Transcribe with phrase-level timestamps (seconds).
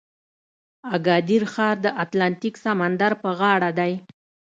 [0.95, 3.93] اګادیر ښار د اتلانتیک سمندر په غاړه دی.